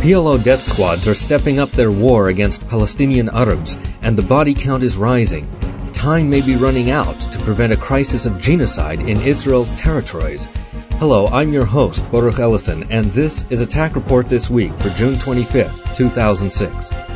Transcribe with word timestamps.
PLO 0.00 0.42
death 0.42 0.62
squads 0.62 1.06
are 1.06 1.14
stepping 1.14 1.58
up 1.58 1.70
their 1.72 1.92
war 1.92 2.30
against 2.30 2.66
Palestinian 2.70 3.28
Arabs, 3.28 3.76
and 4.00 4.16
the 4.16 4.22
body 4.22 4.54
count 4.54 4.82
is 4.82 4.96
rising. 4.96 5.46
Time 5.92 6.30
may 6.30 6.40
be 6.40 6.56
running 6.56 6.90
out 6.90 7.20
to 7.20 7.38
prevent 7.40 7.74
a 7.74 7.76
crisis 7.76 8.24
of 8.24 8.40
genocide 8.40 9.00
in 9.02 9.20
Israel's 9.20 9.74
territories. 9.74 10.48
Hello, 10.92 11.26
I'm 11.26 11.52
your 11.52 11.66
host, 11.66 12.10
Baruch 12.10 12.38
Ellison, 12.38 12.90
and 12.90 13.12
this 13.12 13.44
is 13.50 13.60
Attack 13.60 13.94
Report 13.94 14.26
This 14.26 14.48
Week 14.48 14.72
for 14.78 14.88
June 14.96 15.16
25th, 15.16 15.94
2006. 15.94 17.09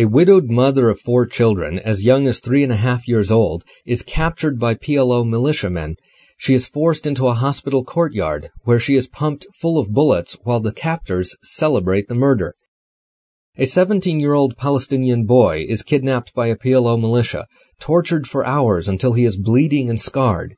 A 0.00 0.06
widowed 0.06 0.48
mother 0.48 0.88
of 0.88 0.98
four 0.98 1.26
children, 1.26 1.78
as 1.78 2.06
young 2.06 2.26
as 2.26 2.40
three 2.40 2.62
and 2.62 2.72
a 2.72 2.76
half 2.76 3.06
years 3.06 3.30
old, 3.30 3.64
is 3.84 4.00
captured 4.00 4.58
by 4.58 4.74
PLO 4.74 5.28
militiamen. 5.28 5.96
She 6.38 6.54
is 6.54 6.66
forced 6.66 7.06
into 7.06 7.26
a 7.26 7.34
hospital 7.34 7.84
courtyard, 7.84 8.48
where 8.62 8.78
she 8.78 8.96
is 8.96 9.06
pumped 9.06 9.46
full 9.52 9.78
of 9.78 9.92
bullets 9.92 10.38
while 10.42 10.60
the 10.60 10.72
captors 10.72 11.36
celebrate 11.42 12.08
the 12.08 12.14
murder. 12.14 12.54
A 13.58 13.64
17-year-old 13.64 14.56
Palestinian 14.56 15.26
boy 15.26 15.66
is 15.68 15.82
kidnapped 15.82 16.32
by 16.32 16.46
a 16.46 16.56
PLO 16.56 16.98
militia, 16.98 17.46
tortured 17.78 18.26
for 18.26 18.46
hours 18.46 18.88
until 18.88 19.12
he 19.12 19.26
is 19.26 19.36
bleeding 19.36 19.90
and 19.90 20.00
scarred. 20.00 20.56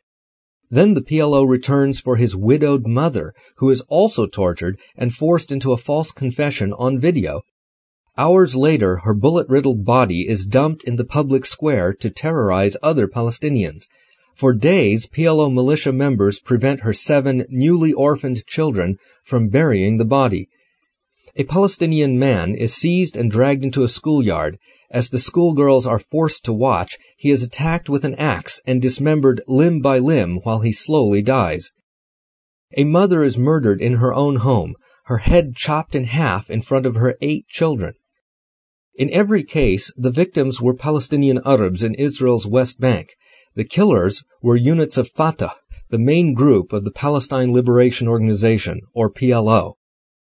Then 0.71 0.95
the 0.95 1.03
PLO 1.03 1.49
returns 1.49 1.99
for 1.99 2.15
his 2.15 2.37
widowed 2.37 2.87
mother, 2.87 3.33
who 3.57 3.71
is 3.71 3.81
also 3.89 4.29
tortured 4.29 4.79
and 4.95 5.13
forced 5.13 5.51
into 5.51 5.73
a 5.73 5.77
false 5.77 6.13
confession 6.13 6.73
on 6.75 7.01
video 7.01 7.43
Hours 8.19 8.55
later, 8.55 8.99
her 9.05 9.15
bullet-riddled 9.15 9.87
body 9.87 10.29
is 10.29 10.45
dumped 10.45 10.85
in 10.85 10.97
the 10.97 11.05
public 11.05 11.47
square 11.47 11.95
to 11.95 12.11
terrorize 12.11 12.77
other 12.83 13.09
Palestinians. 13.09 13.85
For 14.35 14.53
days, 14.53 15.07
PLO 15.07 15.51
militia 15.51 15.93
members 15.93 16.39
prevent 16.39 16.81
her 16.81 16.93
seven 16.93 17.47
newly 17.49 17.95
orphaned 17.95 18.45
children 18.45 18.99
from 19.25 19.49
burying 19.49 19.97
the 19.97 20.05
body. 20.05 20.51
A 21.37 21.45
Palestinian 21.45 22.19
man 22.19 22.55
is 22.55 22.75
seized 22.75 23.17
and 23.17 23.31
dragged 23.31 23.65
into 23.65 23.83
a 23.83 23.89
schoolyard. 23.89 24.59
As 24.91 25.09
the 25.09 25.19
schoolgirls 25.19 25.87
are 25.87 25.99
forced 25.99 26.45
to 26.45 26.53
watch, 26.53 26.99
he 27.17 27.31
is 27.31 27.43
attacked 27.43 27.89
with 27.89 28.05
an 28.05 28.15
axe 28.17 28.61
and 28.67 28.83
dismembered 28.83 29.43
limb 29.49 29.81
by 29.81 29.97
limb 29.97 30.41
while 30.43 30.61
he 30.61 30.73
slowly 30.73 31.23
dies. 31.23 31.71
A 32.77 32.85
mother 32.85 33.23
is 33.23 33.39
murdered 33.39 33.81
in 33.81 33.95
her 33.95 34.13
own 34.13 34.37
home, 34.37 34.75
her 35.05 35.19
head 35.19 35.55
chopped 35.57 35.95
in 35.95 36.05
half 36.05 36.51
in 36.51 36.61
front 36.61 36.85
of 36.85 36.97
her 36.97 37.17
eight 37.23 37.47
children. 37.49 37.95
In 38.95 39.09
every 39.11 39.43
case, 39.43 39.91
the 39.97 40.11
victims 40.11 40.61
were 40.61 40.75
Palestinian 40.75 41.41
Arabs 41.47 41.83
in 41.83 41.95
Israel's 41.95 42.47
West 42.47 42.79
Bank. 42.79 43.17
The 43.55 43.65
killers 43.65 44.23
were 44.43 44.57
units 44.57 44.99
of 44.99 45.11
Fatah, 45.11 45.55
the 45.89 45.99
main 45.99 46.35
group 46.35 46.75
of 46.75 46.85
the 46.85 46.91
Palestine 46.91 47.53
Liberation 47.53 48.07
Organization, 48.07 48.81
or 48.93 49.11
PLO. 49.11 49.75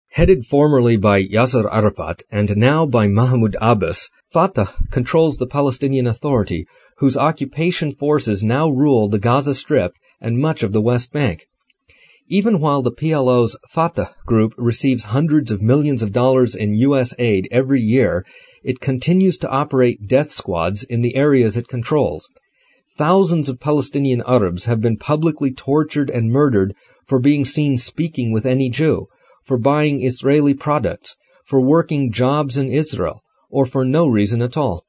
Headed 0.09 0.45
formerly 0.45 0.97
by 0.97 1.23
Yasser 1.23 1.67
Arafat 1.71 2.21
and 2.29 2.55
now 2.55 2.85
by 2.85 3.07
Mahmoud 3.07 3.55
Abbas, 3.59 4.11
Fatah 4.31 4.75
controls 4.91 5.37
the 5.37 5.47
Palestinian 5.47 6.05
Authority, 6.05 6.67
whose 6.97 7.17
occupation 7.17 7.95
forces 7.95 8.43
now 8.43 8.69
rule 8.69 9.09
the 9.09 9.17
Gaza 9.17 9.55
Strip 9.55 9.93
and 10.21 10.37
much 10.37 10.61
of 10.61 10.73
the 10.73 10.81
West 10.81 11.11
Bank. 11.11 11.47
Even 12.33 12.59
while 12.59 12.81
the 12.81 12.91
PLO's 12.91 13.55
Fatah 13.69 14.15
group 14.25 14.55
receives 14.57 15.03
hundreds 15.03 15.51
of 15.51 15.61
millions 15.61 16.01
of 16.01 16.11
dollars 16.11 16.55
in 16.55 16.73
U.S. 16.73 17.13
aid 17.19 17.47
every 17.51 17.79
year, 17.79 18.25
it 18.63 18.79
continues 18.79 19.37
to 19.37 19.49
operate 19.51 20.07
death 20.07 20.31
squads 20.31 20.81
in 20.81 21.01
the 21.01 21.15
areas 21.15 21.57
it 21.57 21.67
controls. 21.67 22.31
Thousands 22.97 23.49
of 23.49 23.59
Palestinian 23.59 24.23
Arabs 24.25 24.65
have 24.65 24.81
been 24.81 24.97
publicly 24.97 25.51
tortured 25.51 26.09
and 26.09 26.31
murdered 26.31 26.73
for 27.05 27.19
being 27.19 27.45
seen 27.45 27.77
speaking 27.77 28.31
with 28.31 28.47
any 28.47 28.67
Jew, 28.67 29.05
for 29.43 29.59
buying 29.59 30.01
Israeli 30.01 30.55
products, 30.55 31.15
for 31.45 31.61
working 31.61 32.11
jobs 32.11 32.57
in 32.57 32.67
Israel, 32.67 33.21
or 33.51 33.67
for 33.67 33.85
no 33.85 34.07
reason 34.07 34.41
at 34.41 34.57
all. 34.57 34.85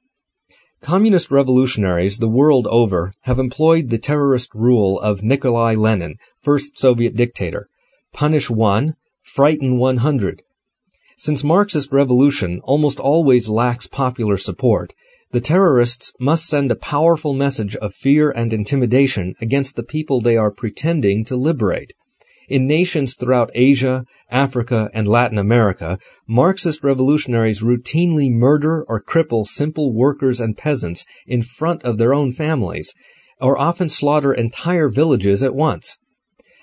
Communist 0.85 1.31
revolutionaries 1.31 2.19
the 2.19 2.29
world 2.29 2.67
over 2.67 3.15
have 3.23 3.39
employed 3.39 3.89
the 3.89 3.97
terrorist 3.97 4.55
rule 4.55 5.01
of 5.01 5.23
Nikolai 5.23 5.75
Lenin, 5.75 6.17
first 6.43 6.77
Soviet 6.77 7.17
dictator. 7.17 7.71
Punish 8.13 8.51
one, 8.51 8.95
frighten 9.23 9.79
100. 9.79 10.43
Since 11.17 11.43
Marxist 11.43 11.91
revolution 11.91 12.61
almost 12.65 13.01
always 13.01 13.49
lacks 13.49 13.87
popular 13.87 14.37
support, 14.37 14.93
the 15.31 15.41
terrorists 15.41 16.13
must 16.21 16.47
send 16.47 16.71
a 16.71 16.77
powerful 16.77 17.33
message 17.33 17.77
of 17.77 17.95
fear 17.95 18.31
and 18.31 18.53
intimidation 18.53 19.35
against 19.41 19.77
the 19.77 19.85
people 19.85 20.21
they 20.21 20.37
are 20.37 20.51
pretending 20.51 21.25
to 21.25 21.35
liberate. 21.35 21.95
In 22.49 22.67
nations 22.67 23.17
throughout 23.17 23.51
Asia, 23.55 24.05
Africa, 24.31 24.91
and 24.93 25.09
Latin 25.09 25.39
America, 25.39 25.99
Marxist 26.29 26.85
revolutionaries 26.85 27.63
routinely 27.63 28.31
murder 28.31 28.85
or 28.87 29.03
cripple 29.03 29.47
simple 29.47 29.95
workers 29.95 30.41
and 30.41 30.57
peasants 30.57 31.07
in 31.27 31.43
front 31.43 31.83
of 31.85 31.97
their 31.97 32.13
own 32.13 32.33
families, 32.33 32.93
or 33.41 33.59
often 33.59 33.89
slaughter 33.89 34.33
entire 34.33 34.91
villages 34.91 35.43
at 35.43 35.55
once. 35.55 35.99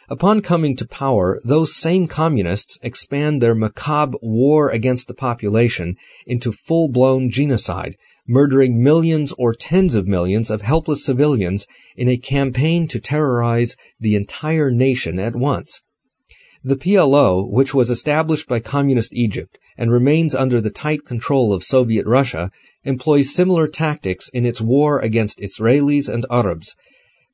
Upon 0.07 0.41
coming 0.41 0.75
to 0.75 0.87
power, 0.87 1.39
those 1.43 1.73
same 1.73 2.05
communists 2.05 2.77
expand 2.83 3.41
their 3.41 3.55
macabre 3.55 4.17
war 4.21 4.69
against 4.69 5.07
the 5.07 5.13
population 5.13 5.95
into 6.27 6.51
full-blown 6.51 7.29
genocide, 7.31 7.95
murdering 8.27 8.81
millions 8.81 9.33
or 9.37 9.53
tens 9.53 9.95
of 9.95 10.07
millions 10.07 10.49
of 10.49 10.61
helpless 10.61 11.03
civilians 11.03 11.65
in 11.95 12.07
a 12.07 12.17
campaign 12.17 12.87
to 12.87 12.99
terrorize 12.99 13.75
the 13.99 14.15
entire 14.15 14.71
nation 14.71 15.19
at 15.19 15.35
once. 15.35 15.81
The 16.63 16.75
PLO, 16.75 17.51
which 17.51 17.73
was 17.73 17.89
established 17.89 18.47
by 18.47 18.59
Communist 18.59 19.11
Egypt 19.13 19.57
and 19.77 19.91
remains 19.91 20.35
under 20.35 20.61
the 20.61 20.69
tight 20.69 21.05
control 21.05 21.53
of 21.53 21.63
Soviet 21.63 22.05
Russia, 22.05 22.51
employs 22.83 23.33
similar 23.33 23.67
tactics 23.67 24.29
in 24.29 24.45
its 24.45 24.61
war 24.61 24.99
against 24.99 25.39
Israelis 25.39 26.07
and 26.07 26.25
Arabs, 26.29 26.75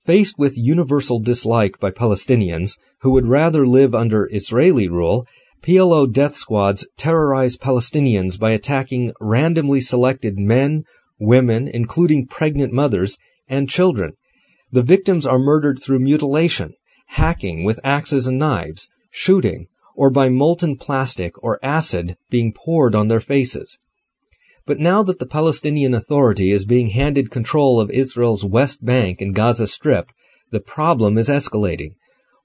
Faced 0.06 0.40
with 0.40 0.58
universal 0.58 1.20
dislike 1.20 1.82
by 1.82 1.92
Palestinians, 1.92 2.78
who 3.02 3.12
would 3.12 3.28
rather 3.28 3.68
live 3.68 3.94
under 3.94 4.30
Israeli 4.32 4.88
rule, 4.88 5.28
PLO 5.62 6.12
death 6.12 6.36
squads 6.36 6.88
terrorize 6.98 7.58
Palestinians 7.58 8.40
by 8.40 8.52
attacking 8.52 9.14
randomly 9.20 9.82
selected 9.82 10.38
men, 10.38 10.84
women, 11.20 11.68
including 11.68 12.28
pregnant 12.28 12.72
mothers, 12.72 13.18
and 13.48 13.70
children. 13.70 14.14
The 14.72 14.84
victims 14.84 15.26
are 15.26 15.40
murdered 15.40 15.80
through 15.82 16.00
mutilation, 16.00 16.74
hacking 17.08 17.64
with 17.64 17.80
axes 17.84 18.28
and 18.28 18.38
knives, 18.38 18.90
shooting, 19.10 19.68
or 19.96 20.10
by 20.10 20.30
molten 20.30 20.78
plastic 20.78 21.42
or 21.44 21.60
acid 21.64 22.16
being 22.30 22.54
poured 22.54 22.96
on 22.96 23.08
their 23.08 23.20
faces. 23.20 23.78
But 24.66 24.80
now 24.80 25.02
that 25.04 25.20
the 25.20 25.26
Palestinian 25.26 25.94
Authority 25.94 26.52
is 26.52 26.66
being 26.66 26.90
handed 26.90 27.32
control 27.32 27.80
of 27.80 27.90
Israel's 27.90 28.46
West 28.46 28.86
Bank 28.86 29.22
and 29.22 29.34
Gaza 29.34 29.66
Strip, 29.66 30.12
the 30.52 30.60
problem 30.60 31.18
is 31.18 31.30
escalating. 31.30 31.96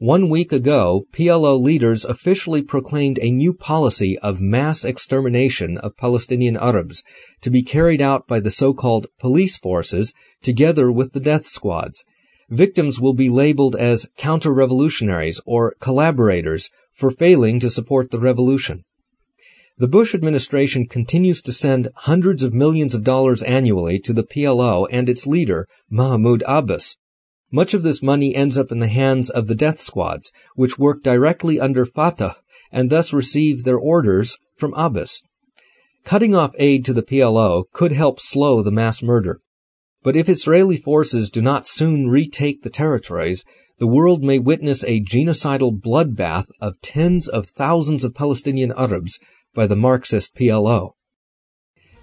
One 0.02 0.28
week 0.28 0.50
ago, 0.50 1.06
PLO 1.12 1.60
leaders 1.60 2.04
officially 2.04 2.60
proclaimed 2.60 3.20
a 3.22 3.30
new 3.30 3.54
policy 3.54 4.18
of 4.18 4.40
mass 4.40 4.84
extermination 4.84 5.78
of 5.78 5.96
Palestinian 5.96 6.56
Arabs 6.56 7.04
to 7.40 7.50
be 7.50 7.62
carried 7.62 8.02
out 8.02 8.26
by 8.26 8.40
the 8.40 8.50
so-called 8.50 9.06
police 9.20 9.56
forces 9.56 10.12
together 10.42 10.90
with 10.90 11.12
the 11.12 11.20
death 11.20 11.46
squads. 11.46 12.04
Victims 12.50 12.98
will 12.98 13.14
be 13.14 13.30
labeled 13.30 13.76
as 13.76 14.08
counter-revolutionaries 14.16 15.40
or 15.46 15.76
collaborators 15.78 16.68
for 16.92 17.12
failing 17.12 17.60
to 17.60 17.70
support 17.70 18.10
the 18.10 18.18
revolution. 18.18 18.82
The 19.78 19.86
Bush 19.86 20.16
administration 20.16 20.88
continues 20.88 21.40
to 21.42 21.52
send 21.52 21.90
hundreds 21.94 22.42
of 22.42 22.52
millions 22.52 22.96
of 22.96 23.04
dollars 23.04 23.44
annually 23.44 24.00
to 24.00 24.12
the 24.12 24.24
PLO 24.24 24.88
and 24.90 25.08
its 25.08 25.28
leader, 25.28 25.68
Mahmoud 25.88 26.42
Abbas. 26.48 26.96
Much 27.52 27.74
of 27.74 27.82
this 27.82 28.02
money 28.02 28.34
ends 28.34 28.56
up 28.56 28.72
in 28.72 28.78
the 28.78 28.88
hands 28.88 29.28
of 29.28 29.46
the 29.46 29.54
death 29.54 29.78
squads, 29.78 30.32
which 30.56 30.78
work 30.78 31.02
directly 31.02 31.60
under 31.60 31.84
Fatah 31.84 32.36
and 32.72 32.88
thus 32.88 33.12
receive 33.12 33.62
their 33.62 33.78
orders 33.78 34.38
from 34.56 34.72
Abbas. 34.74 35.22
Cutting 36.04 36.34
off 36.34 36.54
aid 36.58 36.84
to 36.86 36.94
the 36.94 37.02
PLO 37.02 37.64
could 37.72 37.92
help 37.92 38.18
slow 38.18 38.62
the 38.62 38.72
mass 38.72 39.02
murder. 39.02 39.40
But 40.02 40.16
if 40.16 40.28
Israeli 40.28 40.78
forces 40.78 41.30
do 41.30 41.42
not 41.42 41.66
soon 41.66 42.08
retake 42.08 42.62
the 42.62 42.70
territories, 42.70 43.44
the 43.78 43.86
world 43.86 44.24
may 44.24 44.38
witness 44.38 44.82
a 44.84 45.00
genocidal 45.00 45.78
bloodbath 45.78 46.46
of 46.60 46.80
tens 46.80 47.28
of 47.28 47.50
thousands 47.50 48.04
of 48.04 48.14
Palestinian 48.14 48.72
Arabs 48.76 49.20
by 49.54 49.66
the 49.66 49.76
Marxist 49.76 50.34
PLO. 50.34 50.92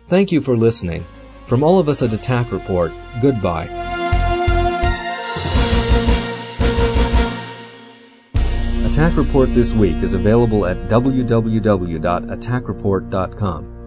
Thank 0.08 0.32
you 0.32 0.42
for 0.42 0.56
listening. 0.56 1.06
From 1.46 1.64
all 1.64 1.80
of 1.80 1.90
us 1.90 2.02
at 2.02 2.14
Attack 2.14 2.52
Report, 2.52 2.92
goodbye. 3.22 3.89
Attack 9.00 9.16
Report 9.16 9.48
this 9.54 9.74
week 9.74 10.04
is 10.04 10.14
available 10.14 10.66
at 10.66 10.76
www.attackreport.com. 10.90 13.79